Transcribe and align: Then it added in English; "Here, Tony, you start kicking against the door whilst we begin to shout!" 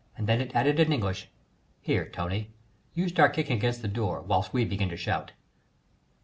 Then 0.19 0.41
it 0.41 0.55
added 0.55 0.79
in 0.79 0.91
English; 0.91 1.29
"Here, 1.79 2.09
Tony, 2.09 2.55
you 2.95 3.07
start 3.07 3.35
kicking 3.35 3.57
against 3.57 3.83
the 3.83 3.87
door 3.87 4.23
whilst 4.23 4.51
we 4.51 4.65
begin 4.65 4.89
to 4.89 4.97
shout!" 4.97 5.33